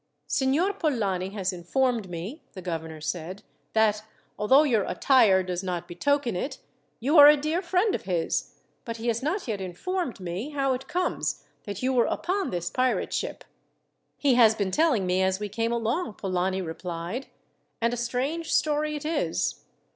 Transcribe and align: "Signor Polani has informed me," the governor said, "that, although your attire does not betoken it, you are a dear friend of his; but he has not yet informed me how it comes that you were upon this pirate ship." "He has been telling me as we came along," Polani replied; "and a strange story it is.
"Signor 0.25 0.73
Polani 0.73 1.29
has 1.29 1.53
informed 1.53 2.09
me," 2.09 2.41
the 2.53 2.61
governor 2.63 2.99
said, 2.99 3.43
"that, 3.73 4.01
although 4.35 4.63
your 4.63 4.83
attire 4.85 5.43
does 5.43 5.61
not 5.61 5.87
betoken 5.87 6.35
it, 6.35 6.57
you 6.99 7.19
are 7.19 7.27
a 7.27 7.37
dear 7.37 7.61
friend 7.61 7.93
of 7.93 8.05
his; 8.05 8.55
but 8.83 8.97
he 8.97 9.09
has 9.09 9.21
not 9.21 9.47
yet 9.47 9.61
informed 9.61 10.19
me 10.19 10.49
how 10.49 10.73
it 10.73 10.87
comes 10.87 11.43
that 11.65 11.83
you 11.83 11.93
were 11.93 12.07
upon 12.07 12.49
this 12.49 12.71
pirate 12.71 13.13
ship." 13.13 13.43
"He 14.17 14.33
has 14.33 14.55
been 14.55 14.71
telling 14.71 15.05
me 15.05 15.21
as 15.21 15.39
we 15.39 15.49
came 15.49 15.71
along," 15.71 16.15
Polani 16.15 16.63
replied; 16.63 17.27
"and 17.79 17.93
a 17.93 17.95
strange 17.95 18.51
story 18.51 18.95
it 18.95 19.05
is. 19.05 19.61